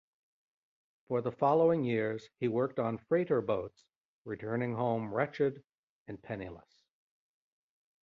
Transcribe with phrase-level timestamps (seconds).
[1.09, 3.85] For the following years he worked on freighter boats,
[4.25, 5.63] returning home wretched
[6.07, 6.81] and penniless.